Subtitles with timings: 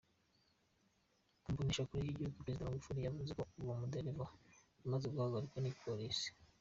[1.41, 4.25] Ku mboneshakure y'igihugu, prezida Magufuli yavuze ko uwo mudereva
[4.81, 6.27] yamaze guhagarikwa n'igipolisi.